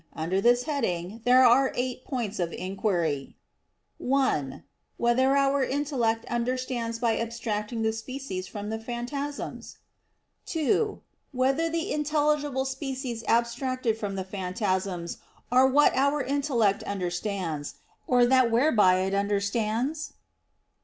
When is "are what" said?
15.51-15.95